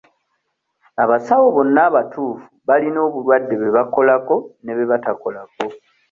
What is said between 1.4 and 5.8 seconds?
bonna abatuufu balina obulwadde bwe bakolako ne bwe batakolako.